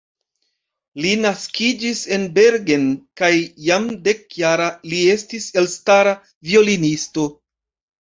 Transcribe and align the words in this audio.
Li 1.03 1.11
naskiĝis 1.25 2.01
en 2.17 2.25
Bergen, 2.39 2.89
kaj 3.23 3.31
jam 3.67 3.87
dek-jara 4.09 4.73
li 4.95 5.05
estis 5.21 5.49
elstara 5.63 6.19
violonisto. 6.53 7.33